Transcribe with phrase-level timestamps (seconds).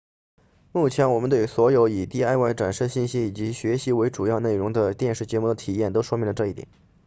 [0.71, 6.67] 目前我们对所有以 diy 展示信息以及以学习为主要内容的电视节目的体验都说明了这一点